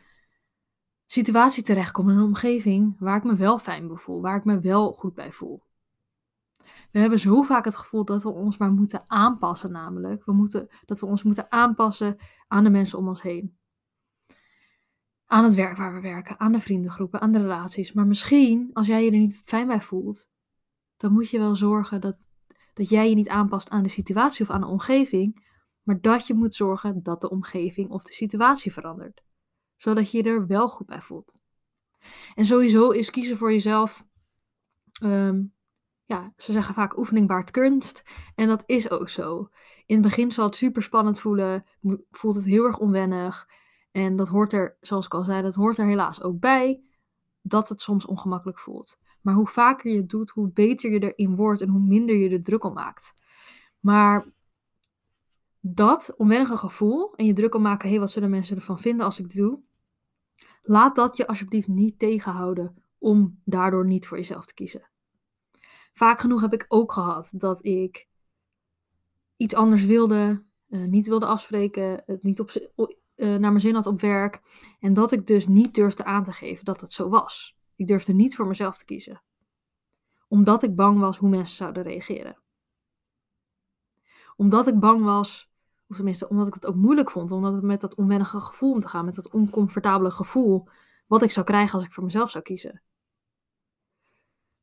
situatie 1.12 1.64
terechtkom, 1.64 2.10
in 2.10 2.18
een 2.18 2.24
omgeving 2.24 2.96
waar 3.00 3.18
ik 3.18 3.24
me 3.24 3.36
wel 3.36 3.60
fijn 3.60 3.88
bij 3.88 3.98
voel, 3.98 4.22
waar 4.22 4.36
ik 4.36 4.44
me 4.44 4.60
wel 4.60 4.92
goed 4.92 5.14
bij 5.14 5.32
voel. 5.32 5.64
We 6.92 7.00
hebben 7.00 7.20
zo 7.20 7.42
vaak 7.42 7.66
het 7.66 7.76
gevoel 7.76 8.06
dat 8.06 8.24
we 8.24 8.30
ons 8.30 8.58
maar 8.58 8.72
moeten 8.72 9.02
aanpassen, 9.06 9.72
namelijk. 9.72 10.26
We 10.26 10.34
moeten, 10.34 10.68
dat 10.86 11.00
we 11.00 11.06
ons 11.06 11.24
moeten 11.24 11.52
aanpassen 11.52 12.18
aan 12.48 12.64
de 12.64 12.70
mensen 12.70 12.98
om 12.98 13.08
ons 13.08 13.22
heen. 13.22 13.58
Aan 15.26 15.44
het 15.44 15.56
werk 15.56 15.78
waar 15.78 15.94
we 15.94 16.00
werken, 16.00 16.40
aan 16.40 16.52
de 16.52 16.62
vriendengroepen, 16.62 17.22
aan 17.22 17.32
de 17.32 17.42
relaties. 17.42 17.94
Maar 17.94 18.08
misschien, 18.08 18.70
als 18.74 18.88
jij 18.88 19.04
je 19.04 19.12
er 19.12 19.18
niet 19.18 19.42
fijn 19.46 19.68
bij 19.68 19.82
voelt, 19.82 20.30
dan 20.98 21.12
moet 21.12 21.30
je 21.30 21.40
wel 21.40 21.56
zorgen 21.56 22.02
dat, 22.02 22.26
dat 22.74 22.90
jij 22.90 23.10
je 23.10 23.16
niet 23.16 23.30
aanpast 23.30 23.70
aan 23.70 23.84
de 23.84 23.90
situatie 23.90 24.46
of 24.46 24.52
aan 24.52 24.62
de 24.62 24.68
omgeving, 24.68 25.48
maar 25.84 26.02
dat 26.02 26.28
je 26.28 26.34
moet 26.34 26.56
zorgen 26.56 27.04
dat 27.04 27.22
de 27.22 27.30
omgeving 27.30 27.90
of 27.90 28.04
de 28.04 28.14
situatie 28.14 28.74
verandert. 28.74 29.24
Zodat 29.82 30.12
je 30.12 30.18
je 30.18 30.24
er 30.24 30.48
wel 30.48 30.68
goed 30.68 30.86
bij 30.86 31.02
voelt. 31.02 31.38
En 32.36 32.46
sowieso 32.46 32.90
is 32.90 33.10
kiezen 33.10 33.38
voor 33.38 33.52
jezelf, 33.52 34.06
ehm, 35.02 35.44
ja, 36.06 36.34
ze 36.38 36.52
zeggen 36.52 36.74
vaak 36.74 36.98
oefening 36.98 37.28
baart 37.28 37.52
kunst. 37.52 38.04
En 38.36 38.48
dat 38.48 38.64
is 38.66 38.90
ook 38.90 39.10
zo. 39.10 39.50
In 39.86 39.96
het 39.96 40.04
begin 40.04 40.32
zal 40.32 40.46
het 40.46 40.56
super 40.56 40.84
spannend 40.84 41.20
voelen, 41.20 41.66
voelt 42.12 42.36
het 42.36 42.46
heel 42.46 42.66
erg 42.66 42.78
onwennig. 42.78 43.50
En 43.92 44.16
dat 44.16 44.28
hoort 44.28 44.54
er, 44.54 44.78
zoals 44.82 45.06
ik 45.06 45.14
al 45.14 45.24
zei, 45.24 45.42
dat 45.42 45.56
hoort 45.56 45.78
er 45.78 45.86
helaas 45.86 46.22
ook 46.22 46.40
bij, 46.40 46.84
dat 47.42 47.70
het 47.70 47.82
soms 47.82 48.06
ongemakkelijk 48.06 48.60
voelt. 48.60 49.00
Maar 49.22 49.34
hoe 49.34 49.48
vaker 49.48 49.92
je 49.92 49.98
het 49.98 50.10
doet, 50.10 50.30
hoe 50.30 50.52
beter 50.52 50.92
je 50.92 51.14
erin 51.14 51.36
wordt 51.36 51.62
en 51.62 51.70
hoe 51.70 51.82
minder 51.82 52.16
je 52.16 52.30
er 52.30 52.44
druk 52.44 52.64
om 52.64 52.74
maakt. 52.74 53.14
Maar 53.80 54.26
dat 55.60 56.14
onwennige 56.18 56.58
gevoel 56.58 57.16
en 57.16 57.26
je 57.26 57.34
druk 57.34 57.56
om 57.56 57.62
maken, 57.62 57.90
hé, 57.90 58.00
wat 58.00 58.12
zullen 58.12 58.30
mensen 58.30 58.56
ervan 58.56 58.80
vinden 58.80 59.06
als 59.06 59.20
ik 59.20 59.28
dit 59.28 59.38
doe? 59.38 59.70
Laat 60.62 60.96
dat 60.96 61.18
je 61.18 61.28
alsjeblieft 61.28 61.68
niet 61.68 62.00
tegenhouden 62.00 62.84
om 62.98 63.42
daardoor 63.46 63.86
niet 63.86 64.08
voor 64.08 64.18
jezelf 64.18 64.46
te 64.46 64.54
kiezen. 64.54 64.90
Vaak 65.94 66.20
genoeg 66.20 66.42
heb 66.42 66.54
ik 66.54 66.66
ook 66.68 66.92
gehad 66.92 67.30
dat 67.32 67.66
ik 67.66 68.08
iets 69.38 69.56
anders 69.56 69.86
wilde, 69.86 70.44
uh, 70.70 70.88
niet 70.88 71.08
wilde 71.08 71.26
afspreken, 71.26 72.04
het 72.06 72.24
niet 72.24 72.40
op, 72.40 72.52
uh, 72.76 72.98
naar 73.16 73.40
mijn 73.40 73.60
zin 73.60 73.76
had 73.76 73.86
op 73.86 74.02
werk. 74.02 74.42
En 74.80 74.94
dat 74.94 75.12
ik 75.12 75.28
dus 75.28 75.48
niet 75.48 75.74
durfde 75.74 76.04
aan 76.04 76.24
te 76.24 76.34
geven 76.34 76.66
dat 76.66 76.82
het 76.82 76.94
zo 76.94 77.10
was. 77.10 77.58
Ik 77.76 77.88
durfde 77.88 78.14
niet 78.14 78.36
voor 78.36 78.48
mezelf 78.48 78.78
te 78.78 78.86
kiezen. 78.86 79.22
Omdat 80.28 80.64
ik 80.64 80.76
bang 80.76 81.00
was 81.00 81.18
hoe 81.18 81.30
mensen 81.30 81.56
zouden 81.56 81.84
reageren. 81.84 82.40
Omdat 84.36 84.68
ik 84.68 84.80
bang 84.80 85.04
was 85.04 85.51
of 85.92 85.98
tenminste, 85.98 86.30
omdat 86.30 86.48
ik 86.48 86.54
het 86.54 86.66
ook 86.66 86.76
moeilijk 86.76 87.12
vond. 87.12 87.32
Omdat 87.32 87.54
het 87.54 87.64
met 87.64 87.82
dat 87.82 87.96
onwennige 87.96 88.40
gevoel 88.40 88.72
om 88.72 88.80
te 88.80 88.88
gaan. 88.88 89.06
Met 89.06 89.16
dat 89.16 89.30
oncomfortabele 89.30 90.12
gevoel. 90.12 90.68
Wat 91.08 91.22
ik 91.22 91.32
zou 91.32 91.46
krijgen 91.46 91.74
als 91.74 91.84
ik 91.84 91.92
voor 91.92 92.04
mezelf 92.04 92.30
zou 92.30 92.44
kiezen. 92.44 92.82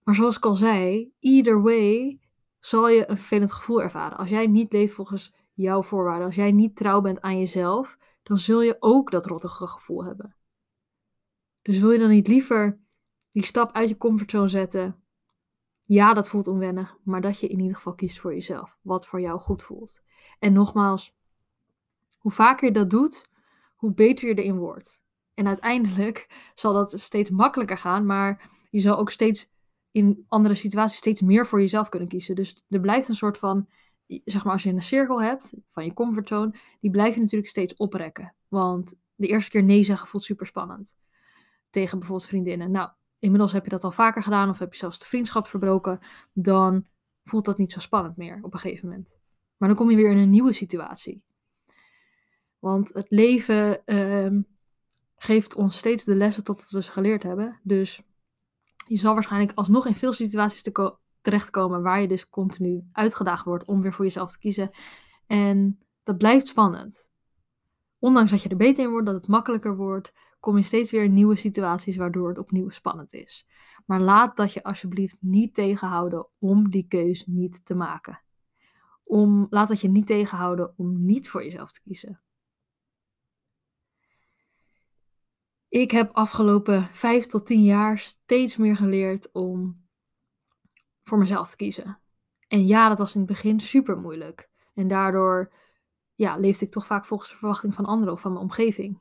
Maar 0.02 0.14
zoals 0.14 0.37
ik 0.37 0.44
al 0.44 0.54
zei, 0.54 1.12
either 1.20 1.62
way 1.62 2.20
zal 2.58 2.88
je 2.88 3.11
een 3.11 3.16
vervelend 3.16 3.52
gevoel 3.52 3.82
ervaren. 3.82 4.18
Als 4.18 4.28
jij 4.28 4.47
niet 4.47 4.73
leeft 4.73 4.94
volgens 4.94 5.35
jouw 5.54 5.82
voorwaarden, 5.82 6.26
als 6.26 6.35
jij 6.35 6.52
niet 6.52 6.76
trouw 6.76 7.00
bent 7.00 7.20
aan 7.20 7.38
jezelf, 7.38 7.99
dan 8.23 8.38
zul 8.38 8.62
je 8.62 8.76
ook 8.80 9.11
dat 9.11 9.26
rottige 9.26 9.66
gevoel 9.66 10.04
hebben. 10.04 10.37
Dus 11.62 11.78
wil 11.78 11.90
je 11.90 11.99
dan 11.99 12.08
niet 12.08 12.28
liever 12.28 12.80
die 13.30 13.44
stap 13.44 13.73
uit 13.73 13.88
je 13.88 13.97
comfortzone 13.97 14.49
zetten? 14.49 15.02
Ja, 15.82 16.14
dat 16.14 16.28
voelt 16.28 16.47
onwennig, 16.47 16.97
maar 17.02 17.20
dat 17.20 17.40
je 17.40 17.49
in 17.49 17.61
ieder 17.61 17.76
geval 17.76 17.94
kiest 17.94 18.18
voor 18.18 18.32
jezelf, 18.32 18.76
wat 18.82 19.06
voor 19.06 19.20
jou 19.20 19.38
goed 19.38 19.62
voelt. 19.62 20.02
En 20.38 20.52
nogmaals, 20.52 21.18
hoe 22.19 22.33
vaker 22.33 22.67
je 22.67 22.73
dat 22.73 22.91
doet, 22.91 23.25
hoe 23.77 23.95
beter 23.95 24.29
je 24.29 24.35
erin 24.35 24.59
wordt. 24.59 25.01
En 25.35 25.47
uiteindelijk 25.47 26.27
zal 26.55 26.73
dat 26.73 27.01
steeds 27.01 27.31
makkelijker 27.31 27.79
gaan, 27.79 28.07
maar 28.07 28.51
je 28.71 28.81
zal 28.81 28.99
ook 28.99 29.11
steeds 29.11 29.51
in 29.91 30.25
andere 30.29 30.55
situaties 30.55 30.99
steeds 30.99 31.21
meer 31.21 31.47
voor 31.47 31.61
jezelf 31.61 31.89
kunnen 31.89 32.09
kiezen. 32.09 32.35
Dus 32.35 32.65
er 32.69 32.81
blijft 32.81 33.09
een 33.09 33.15
soort 33.15 33.39
van, 33.39 33.69
zeg 34.07 34.45
maar 34.45 34.53
als 34.53 34.63
je 34.63 34.71
een 34.71 34.83
cirkel 34.83 35.23
hebt 35.23 35.53
van 35.69 35.85
je 35.85 35.93
comfortzone, 35.93 36.55
die 36.81 36.91
blijf 36.91 37.15
je 37.15 37.21
natuurlijk 37.21 37.51
steeds 37.51 37.77
oprekken. 37.77 38.35
Want 38.49 38.95
de 39.15 39.27
eerste 39.27 39.51
keer 39.51 39.63
nee 39.63 39.83
zeggen 39.83 40.09
voelt 40.09 40.25
super 40.25 40.47
spannend. 40.47 40.95
Tegen 41.71 41.99
bijvoorbeeld 41.99 42.29
vriendinnen. 42.29 42.71
Nou, 42.71 42.91
inmiddels 43.19 43.53
heb 43.53 43.65
je 43.65 43.71
dat 43.71 43.85
al 43.85 43.93
vaker 43.93 44.23
gedaan 44.23 44.49
of 44.49 44.59
heb 44.59 44.73
je 44.73 44.79
zelfs 44.79 44.99
de 44.99 45.05
vriendschap 45.05 45.47
verbroken, 45.47 45.99
dan 46.33 46.87
voelt 47.25 47.45
dat 47.45 47.59
niet 47.59 47.73
zo 47.73 47.81
spannend 47.81 48.17
meer 48.17 48.39
op 48.43 48.53
een 48.53 48.59
gegeven 48.59 48.89
moment. 48.89 49.19
Maar 49.57 49.69
dan 49.69 49.79
kom 49.79 49.91
je 49.91 49.97
weer 49.97 50.11
in 50.11 50.17
een 50.17 50.31
nieuwe 50.31 50.53
situatie. 50.53 51.23
Want 52.59 52.95
het 52.95 53.07
leven 53.09 53.85
ehm, 53.85 54.41
geeft 55.17 55.55
ons 55.55 55.77
steeds 55.77 56.05
de 56.05 56.17
lessen 56.17 56.45
tot 56.45 56.71
we 56.71 56.83
ze 56.83 56.91
geleerd 56.93 57.23
hebben. 57.23 57.61
Dus 57.62 58.03
je 58.87 58.97
zal 58.97 59.15
waarschijnlijk 59.15 59.59
alsnog 59.59 59.87
in 59.87 59.95
veel 59.95 60.12
situaties 60.12 60.62
te 60.62 60.97
terechtkomen 61.21 61.83
waar 61.83 62.00
je 62.00 62.09
dus 62.09 62.29
continu 62.29 62.88
uitgedaagd 62.93 63.45
wordt 63.45 63.65
om 63.65 63.83
weer 63.83 63.93
voor 63.93 64.05
jezelf 64.05 64.33
te 64.33 64.38
kiezen. 64.38 64.71
En 65.27 65.79
dat 66.03 66.19
blijft 66.19 66.47
spannend. 66.47 67.09
Ondanks 67.99 68.31
dat 68.31 68.43
je 68.43 68.49
er 68.49 68.57
beter 68.57 68.85
in 68.85 68.91
wordt, 68.91 69.07
dat 69.07 69.15
het 69.15 69.29
makkelijker 69.29 69.77
wordt, 69.77 70.12
kom 70.41 70.57
je 70.57 70.62
steeds 70.62 70.91
weer 70.91 71.05
in 71.05 71.12
nieuwe 71.12 71.37
situaties 71.37 71.97
waardoor 71.97 72.29
het 72.29 72.38
opnieuw 72.38 72.69
spannend 72.69 73.12
is. 73.12 73.47
Maar 73.87 74.00
laat 74.00 74.37
dat 74.37 74.53
je 74.53 74.62
alsjeblieft 74.62 75.17
niet 75.21 75.55
tegenhouden 75.55 76.27
om 76.38 76.71
die 76.71 76.87
keus 76.88 77.27
niet 77.27 77.65
te 77.65 77.75
maken. 77.75 78.21
Om, 79.05 79.47
laat 79.50 79.69
dat 79.69 79.81
je 79.81 79.88
niet 79.88 80.07
tegenhouden 80.07 80.73
om 80.77 81.05
niet 81.05 81.31
voor 81.31 81.45
jezelf 81.45 81.73
te 81.73 81.81
kiezen. 81.81 82.21
Ik 85.69 85.91
heb 85.91 86.11
afgelopen 86.13 86.89
vijf 86.91 87.27
tot 87.27 87.47
tien 87.47 87.63
jaar 87.63 87.99
steeds 87.99 88.57
meer 88.57 88.77
geleerd 88.77 89.33
om 89.33 89.87
voor 91.05 91.19
mezelf 91.19 91.51
te 91.51 91.57
kiezen. 91.57 92.01
En 92.49 92.67
ja, 92.67 92.89
dat 92.89 92.99
was 92.99 93.15
in 93.15 93.21
het 93.21 93.29
begin 93.29 93.61
super 93.61 93.99
moeilijk. 93.99 94.49
En 94.75 94.89
daardoor 94.89 95.53
ja, 96.15 96.37
leefde 96.37 96.65
ik 96.65 96.71
toch 96.71 96.87
vaak 96.87 97.05
volgens 97.05 97.31
de 97.31 97.37
verwachting 97.37 97.75
van 97.75 97.85
anderen 97.85 98.15
of 98.15 98.21
van 98.21 98.33
mijn 98.33 98.45
omgeving. 98.45 98.99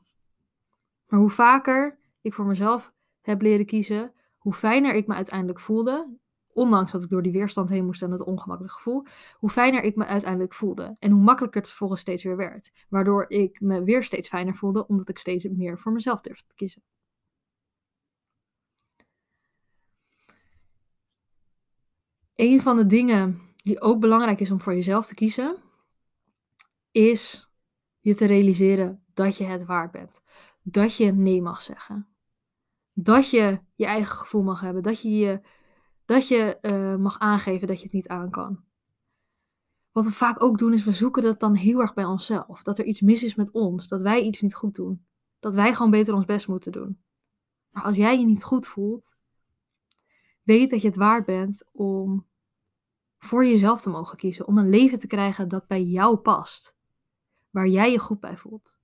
Maar 1.06 1.20
hoe 1.20 1.30
vaker 1.30 1.98
ik 2.20 2.34
voor 2.34 2.44
mezelf 2.46 2.92
heb 3.20 3.42
leren 3.42 3.66
kiezen, 3.66 4.12
hoe 4.38 4.54
fijner 4.54 4.94
ik 4.94 5.06
me 5.06 5.14
uiteindelijk 5.14 5.60
voelde. 5.60 6.18
Ondanks 6.58 6.92
dat 6.92 7.02
ik 7.02 7.08
door 7.08 7.22
die 7.22 7.32
weerstand 7.32 7.68
heen 7.68 7.84
moest 7.84 8.02
en 8.02 8.10
het 8.10 8.24
ongemakkelijk 8.24 8.74
gevoel. 8.74 9.06
Hoe 9.34 9.50
fijner 9.50 9.82
ik 9.82 9.96
me 9.96 10.04
uiteindelijk 10.04 10.54
voelde. 10.54 10.96
En 10.98 11.10
hoe 11.10 11.22
makkelijker 11.22 11.60
het 11.60 11.68
vervolgens 11.68 12.00
steeds 12.00 12.22
weer 12.22 12.36
werd. 12.36 12.72
Waardoor 12.88 13.30
ik 13.30 13.60
me 13.60 13.82
weer 13.82 14.02
steeds 14.02 14.28
fijner 14.28 14.54
voelde, 14.54 14.86
omdat 14.86 15.08
ik 15.08 15.18
steeds 15.18 15.44
meer 15.44 15.78
voor 15.78 15.92
mezelf 15.92 16.20
durfde 16.20 16.46
te 16.46 16.54
kiezen. 16.54 16.82
Een 22.34 22.60
van 22.60 22.76
de 22.76 22.86
dingen 22.86 23.40
die 23.56 23.80
ook 23.80 24.00
belangrijk 24.00 24.40
is 24.40 24.50
om 24.50 24.60
voor 24.60 24.74
jezelf 24.74 25.06
te 25.06 25.14
kiezen, 25.14 25.56
is 26.90 27.50
je 28.00 28.14
te 28.14 28.26
realiseren 28.26 29.04
dat 29.14 29.36
je 29.36 29.44
het 29.44 29.64
waard 29.64 29.90
bent. 29.90 30.20
Dat 30.62 30.96
je 30.96 31.12
nee 31.12 31.42
mag 31.42 31.62
zeggen. 31.62 32.08
Dat 32.92 33.30
je 33.30 33.60
je 33.74 33.86
eigen 33.86 34.16
gevoel 34.16 34.42
mag 34.42 34.60
hebben. 34.60 34.82
Dat 34.82 35.00
je, 35.02 35.10
je, 35.10 35.40
dat 36.08 36.28
je 36.28 36.58
uh, 36.62 36.96
mag 36.96 37.18
aangeven 37.18 37.66
dat 37.66 37.76
je 37.76 37.82
het 37.82 37.92
niet 37.92 38.08
aan 38.08 38.30
kan. 38.30 38.64
Wat 39.92 40.04
we 40.04 40.10
vaak 40.10 40.42
ook 40.42 40.58
doen 40.58 40.74
is 40.74 40.84
we 40.84 40.92
zoeken 40.92 41.22
dat 41.22 41.40
dan 41.40 41.54
heel 41.54 41.80
erg 41.80 41.94
bij 41.94 42.04
onszelf. 42.04 42.62
Dat 42.62 42.78
er 42.78 42.84
iets 42.84 43.00
mis 43.00 43.22
is 43.22 43.34
met 43.34 43.50
ons. 43.50 43.88
Dat 43.88 44.02
wij 44.02 44.22
iets 44.22 44.40
niet 44.40 44.54
goed 44.54 44.74
doen. 44.74 45.06
Dat 45.38 45.54
wij 45.54 45.74
gewoon 45.74 45.90
beter 45.90 46.14
ons 46.14 46.24
best 46.24 46.48
moeten 46.48 46.72
doen. 46.72 47.02
Maar 47.70 47.82
als 47.82 47.96
jij 47.96 48.18
je 48.18 48.24
niet 48.24 48.44
goed 48.44 48.66
voelt, 48.66 49.16
weet 50.42 50.70
dat 50.70 50.80
je 50.80 50.86
het 50.86 50.96
waard 50.96 51.24
bent 51.24 51.64
om 51.72 52.26
voor 53.18 53.46
jezelf 53.46 53.80
te 53.80 53.90
mogen 53.90 54.16
kiezen. 54.16 54.46
Om 54.46 54.58
een 54.58 54.68
leven 54.68 54.98
te 54.98 55.06
krijgen 55.06 55.48
dat 55.48 55.66
bij 55.66 55.82
jou 55.82 56.16
past. 56.16 56.76
Waar 57.50 57.68
jij 57.68 57.92
je 57.92 57.98
goed 57.98 58.20
bij 58.20 58.36
voelt. 58.36 58.78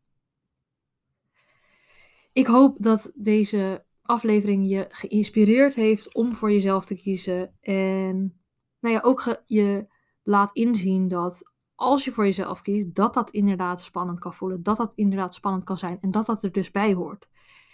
Ik 2.33 2.47
hoop 2.47 2.77
dat 2.81 3.11
deze 3.15 3.85
aflevering 4.05 4.69
je 4.69 4.87
geïnspireerd 4.89 5.75
heeft 5.75 6.15
om 6.15 6.33
voor 6.33 6.53
jezelf 6.53 6.85
te 6.85 6.95
kiezen. 6.95 7.55
En 7.61 8.41
nou 8.81 8.95
ja, 8.95 9.01
ook 9.01 9.43
je 9.47 9.87
laat 10.23 10.57
inzien 10.57 11.09
dat 11.09 11.53
als 11.75 12.05
je 12.05 12.13
voor 12.13 12.25
jezelf 12.25 12.63
kiest, 12.63 12.95
dat 12.95 13.15
dat 13.15 13.31
inderdaad 13.31 13.83
spannend 13.83 14.19
kan 14.19 14.35
voelen. 14.35 14.63
Dat 14.63 14.77
dat 14.77 14.93
inderdaad 14.95 15.35
spannend 15.35 15.65
kan 15.65 15.79
zijn. 15.79 15.99
En 16.01 16.11
dat 16.11 16.27
dat 16.27 16.43
er 16.43 16.53
dus 16.53 16.71
bij 16.71 16.95
hoort. 16.95 17.29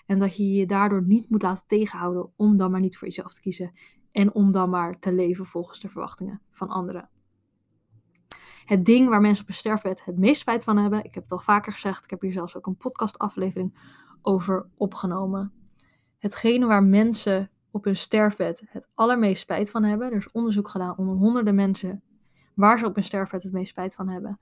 En 0.07 0.19
dat 0.19 0.37
je 0.37 0.53
je 0.53 0.67
daardoor 0.67 1.03
niet 1.03 1.31
moet 1.31 1.43
laten 1.43 1.65
tegenhouden 1.67 2.33
om 2.37 2.57
dan 2.57 2.71
maar 2.71 2.81
niet 2.81 2.99
voor 2.99 3.09
jezelf 3.09 3.35
te 3.35 3.41
kiezen. 3.41 3.73
En 4.11 4.35
om 4.35 4.53
dan 4.53 4.71
maar 4.71 4.99
te 4.99 5.13
leven 5.13 5.47
volgens 5.47 5.81
de 5.81 5.89
verwachtingen 5.89 6.41
van 6.51 6.69
anderen. 6.69 7.09
Het 8.65 8.85
ding 8.85 9.09
waar 9.09 9.21
mensen 9.21 9.47
op 9.49 9.65
een 9.65 9.97
het 10.05 10.19
meest 10.19 10.41
spijt 10.41 10.65
van 10.65 10.77
hebben. 10.77 11.05
Ik 11.05 11.15
heb 11.15 11.23
het 11.23 11.33
al 11.33 11.39
vaker 11.39 11.73
gezegd. 11.73 12.05
Ik 12.05 12.11
heb 12.11 12.21
hier 12.21 12.33
zelfs 12.33 12.57
ook 12.57 12.67
een 12.67 12.77
podcastaflevering 12.77 13.99
over 14.23 14.67
opgenomen. 14.77 15.60
Hetgene 16.21 16.67
waar 16.67 16.85
mensen 16.85 17.51
op 17.71 17.85
hun 17.85 17.97
sterfbed 17.97 18.63
het 18.67 18.89
allermeest 18.95 19.43
spijt 19.43 19.71
van 19.71 19.83
hebben. 19.85 20.11
Er 20.11 20.17
is 20.17 20.31
onderzoek 20.31 20.69
gedaan 20.69 20.97
onder 20.97 21.15
honderden 21.15 21.55
mensen 21.55 22.03
waar 22.55 22.79
ze 22.79 22.87
op 22.87 22.95
hun 22.95 23.05
sterfbed 23.05 23.43
het 23.43 23.53
meest 23.53 23.69
spijt 23.69 23.95
van 23.95 24.09
hebben. 24.09 24.41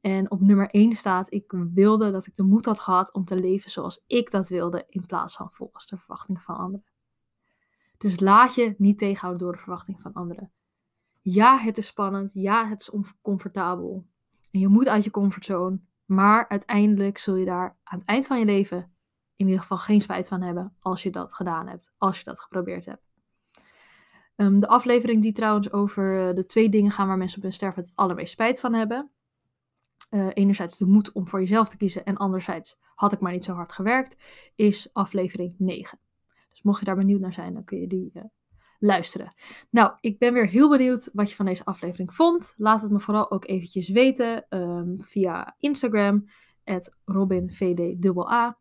En 0.00 0.30
op 0.30 0.40
nummer 0.40 0.70
1 0.70 0.92
staat: 0.92 1.32
Ik 1.32 1.52
wilde 1.74 2.10
dat 2.10 2.26
ik 2.26 2.36
de 2.36 2.42
moed 2.42 2.64
had 2.64 2.80
gehad 2.80 3.12
om 3.12 3.24
te 3.24 3.40
leven 3.40 3.70
zoals 3.70 4.02
ik 4.06 4.30
dat 4.30 4.48
wilde, 4.48 4.84
in 4.88 5.06
plaats 5.06 5.36
van 5.36 5.50
volgens 5.50 5.86
de 5.86 5.96
verwachtingen 5.96 6.40
van 6.40 6.56
anderen. 6.56 6.84
Dus 7.98 8.20
laat 8.20 8.54
je 8.54 8.74
niet 8.78 8.98
tegenhouden 8.98 9.42
door 9.42 9.52
de 9.52 9.62
verwachting 9.62 10.00
van 10.00 10.12
anderen. 10.12 10.52
Ja, 11.20 11.58
het 11.58 11.78
is 11.78 11.86
spannend. 11.86 12.32
Ja, 12.32 12.68
het 12.68 12.80
is 12.80 12.90
oncomfortabel. 12.90 14.06
En 14.50 14.60
je 14.60 14.68
moet 14.68 14.88
uit 14.88 15.04
je 15.04 15.10
comfortzone. 15.10 15.80
Maar 16.04 16.48
uiteindelijk 16.48 17.18
zul 17.18 17.34
je 17.34 17.44
daar 17.44 17.76
aan 17.84 17.98
het 17.98 18.08
eind 18.08 18.26
van 18.26 18.38
je 18.38 18.44
leven 18.44 18.92
in 19.40 19.46
ieder 19.46 19.60
geval 19.60 19.78
geen 19.78 20.00
spijt 20.00 20.28
van 20.28 20.42
hebben 20.42 20.76
als 20.80 21.02
je 21.02 21.10
dat 21.10 21.34
gedaan 21.34 21.66
hebt, 21.66 21.90
als 21.98 22.18
je 22.18 22.24
dat 22.24 22.40
geprobeerd 22.40 22.86
hebt. 22.86 23.08
Ehm, 24.36 24.58
de 24.58 24.68
aflevering 24.68 25.22
die 25.22 25.32
trouwens 25.32 25.72
over 25.72 26.28
eh, 26.28 26.34
de 26.34 26.46
twee 26.46 26.68
dingen 26.68 26.90
gaan 26.90 27.06
waar 27.06 27.18
mensen 27.18 27.36
op 27.36 27.42
hun 27.42 27.52
sterven 27.52 27.82
het 27.82 27.92
allermeest 27.94 28.32
spijt 28.32 28.60
van 28.60 28.74
hebben. 28.74 29.10
Uh, 30.10 30.28
enerzijds 30.32 30.78
de 30.78 30.86
moed 30.86 31.12
om 31.12 31.28
voor 31.28 31.40
jezelf 31.40 31.68
te 31.68 31.76
kiezen 31.76 32.04
en 32.04 32.16
anderzijds 32.16 32.78
had 32.94 33.12
ik 33.12 33.20
maar 33.20 33.32
niet 33.32 33.44
zo 33.44 33.54
hard 33.54 33.72
gewerkt, 33.72 34.16
is 34.54 34.90
aflevering 34.92 35.54
9. 35.58 35.98
Dus 36.48 36.62
mocht 36.62 36.78
je 36.78 36.84
daar 36.84 36.96
benieuwd 36.96 37.20
naar 37.20 37.32
zijn, 37.32 37.54
dan 37.54 37.64
kun 37.64 37.80
je 37.80 37.86
die 37.86 38.10
uh, 38.14 38.22
luisteren. 38.78 39.34
Nou, 39.70 39.92
ik 40.00 40.18
ben 40.18 40.32
weer 40.32 40.48
heel 40.48 40.68
benieuwd 40.68 41.10
wat 41.12 41.30
je 41.30 41.36
van 41.36 41.46
deze 41.46 41.64
aflevering 41.64 42.14
vond. 42.14 42.54
Laat 42.56 42.82
het 42.82 42.90
me 42.90 43.00
vooral 43.00 43.30
ook 43.30 43.46
eventjes 43.46 43.88
weten 43.88 44.46
um, 44.48 44.96
via 45.00 45.54
Instagram, 45.58 46.28
robinvdA. 47.04 48.58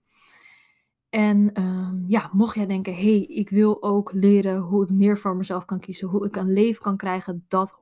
En 1.09 1.61
um, 1.61 2.03
ja, 2.07 2.29
mocht 2.33 2.55
jij 2.55 2.65
denken, 2.65 2.93
hé, 2.93 3.01
hey, 3.01 3.21
ik 3.21 3.49
wil 3.49 3.83
ook 3.83 4.11
leren 4.13 4.57
hoe 4.57 4.83
ik 4.83 4.89
meer 4.89 5.17
voor 5.17 5.35
mezelf 5.35 5.65
kan 5.65 5.79
kiezen, 5.79 6.07
hoe 6.07 6.25
ik 6.25 6.35
een 6.35 6.53
leven 6.53 6.81
kan 6.81 6.97
krijgen 6.97 7.45
dat 7.47 7.79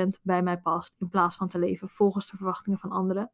100% 0.00 0.08
bij 0.22 0.42
mij 0.42 0.58
past, 0.58 0.94
in 0.98 1.08
plaats 1.08 1.36
van 1.36 1.48
te 1.48 1.58
leven 1.58 1.88
volgens 1.88 2.30
de 2.30 2.36
verwachtingen 2.36 2.78
van 2.78 2.90
anderen. 2.90 3.30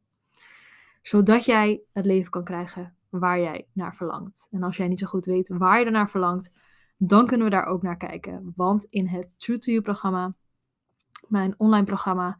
Zodat 1.03 1.45
jij 1.45 1.83
het 1.93 2.07
leven 2.07 2.31
kan 2.31 2.45
krijgen 2.45 2.97
waar 3.09 3.41
jij 3.41 3.69
naar 3.73 3.95
verlangt. 3.95 4.49
En 4.51 4.63
als 4.63 4.77
jij 4.77 4.89
niet 4.89 4.99
zo 4.99 5.07
goed 5.07 5.25
weet 5.25 5.49
waar 5.49 5.79
je 5.79 5.85
ernaar 5.85 6.11
verlangt, 6.11 6.51
dan 6.97 7.27
kunnen 7.27 7.47
we 7.47 7.53
daar 7.53 7.67
ook 7.67 7.83
naar 7.83 7.97
kijken. 7.97 8.53
Want 8.57 8.85
in 8.85 9.07
het 9.07 9.39
True 9.39 9.59
to 9.59 9.71
You 9.71 9.83
programma, 9.83 10.35
mijn 11.29 11.55
online 11.57 11.87
programma, 11.87 12.39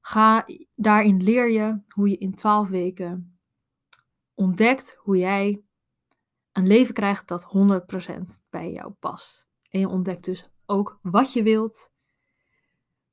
ga, 0.00 0.46
daarin 0.74 1.22
leer 1.22 1.50
je 1.50 1.80
hoe 1.88 2.08
je 2.08 2.16
in 2.16 2.34
12 2.34 2.68
weken 2.68 3.38
ontdekt 4.34 4.96
hoe 4.98 5.16
jij 5.16 5.62
een 6.54 6.66
leven 6.66 6.94
krijgt 6.94 7.28
dat 7.28 7.44
100% 7.44 7.48
bij 8.50 8.72
jou 8.72 8.92
past. 8.92 9.48
En 9.70 9.80
je 9.80 9.88
ontdekt 9.88 10.24
dus 10.24 10.48
ook 10.66 10.98
wat 11.02 11.32
je 11.32 11.42
wilt, 11.42 11.92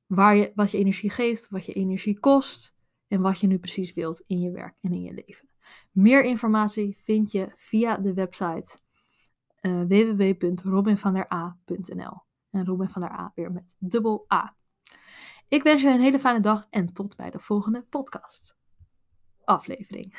waar 0.05 0.35
je, 0.35 0.51
wat 0.55 0.71
je 0.71 0.77
energie 0.77 1.09
geeft, 1.09 1.49
wat 1.49 1.65
je 1.65 1.73
energie 1.73 2.19
kost 2.19 2.75
en 3.07 3.21
wat 3.21 3.39
je 3.39 3.47
nu 3.47 3.59
precies 3.59 3.93
wilt 3.93 4.23
in 4.27 4.39
je 4.39 4.51
werk 4.51 4.77
en 4.81 4.91
in 4.91 5.01
je 5.01 5.13
leven. 5.13 5.49
Meer 5.91 6.23
informatie 6.23 6.97
vind 7.03 7.31
je 7.31 7.51
via 7.55 7.97
de 7.97 8.13
website 8.13 8.77
uh, 9.61 9.81
www.robinvandera.nl. 9.87 12.23
En 12.49 12.65
Robin 12.65 12.89
van 12.89 13.01
der 13.01 13.11
A 13.11 13.31
weer 13.35 13.51
met 13.51 13.75
dubbel 13.79 14.25
A. 14.33 14.55
Ik 15.47 15.63
wens 15.63 15.81
je 15.81 15.89
een 15.89 16.01
hele 16.01 16.19
fijne 16.19 16.39
dag 16.39 16.67
en 16.69 16.93
tot 16.93 17.15
bij 17.15 17.29
de 17.29 17.39
volgende 17.39 17.81
podcast. 17.81 18.55
Aflevering. 19.43 20.15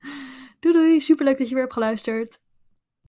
doei 0.60 0.74
doei, 0.74 1.00
superleuk 1.00 1.38
dat 1.38 1.48
je 1.48 1.54
weer 1.54 1.62
hebt 1.62 1.74
geluisterd. 1.74 2.40